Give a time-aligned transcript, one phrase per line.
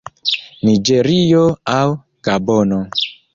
[0.69, 1.43] Niĝerio
[1.75, 1.93] aŭ
[2.29, 2.81] Gabono.